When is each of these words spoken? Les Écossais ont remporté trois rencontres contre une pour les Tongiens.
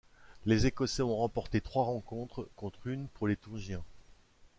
Les 0.47 0.65
Écossais 0.65 1.03
ont 1.03 1.15
remporté 1.17 1.61
trois 1.61 1.83
rencontres 1.83 2.49
contre 2.55 2.87
une 2.87 3.07
pour 3.09 3.27
les 3.27 3.35
Tongiens. 3.35 3.83